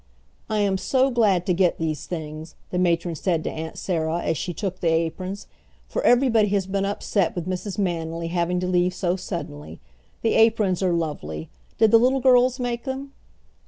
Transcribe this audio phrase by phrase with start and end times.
[0.49, 4.35] "I am so glad to get these things," the matron said to Aunt Sarah, as
[4.35, 5.45] she took the aprons,
[5.87, 7.77] "for everybody has been upset with Mrs.
[7.77, 9.79] Manily having to leave so suddenly.
[10.23, 11.51] The aprons are lovely.
[11.77, 13.13] Did the little girls make them?"